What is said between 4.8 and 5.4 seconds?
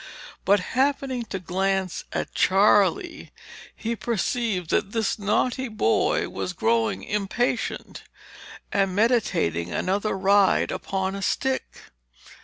this